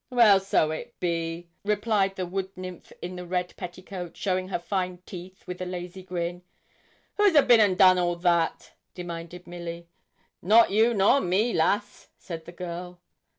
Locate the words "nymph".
2.57-2.91